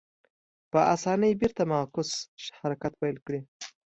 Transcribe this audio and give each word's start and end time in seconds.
په 0.71 0.79
اسانۍ 0.93 1.31
بېرته 1.41 1.63
معکوس 1.71 2.09
حرکت 2.59 2.93
پیل 3.01 3.17
کړي. 3.25 3.39